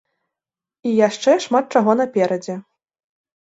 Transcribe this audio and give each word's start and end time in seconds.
І 0.91 0.93
яшчэ 1.07 1.35
шмат 1.45 1.65
чаго 1.77 1.91
наперадзе. 2.01 2.57